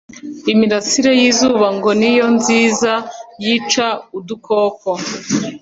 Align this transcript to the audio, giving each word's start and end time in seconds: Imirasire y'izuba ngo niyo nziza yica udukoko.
Imirasire 0.51 1.11
y'izuba 1.19 1.67
ngo 1.75 1.89
niyo 1.99 2.27
nziza 2.37 2.91
yica 3.43 3.87
udukoko. 4.17 4.89